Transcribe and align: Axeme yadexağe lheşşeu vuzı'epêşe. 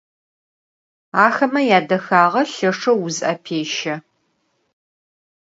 Axeme 1.25 1.61
yadexağe 1.69 2.29
lheşşeu 2.49 2.95
vuzı'epêşe. 2.99 3.95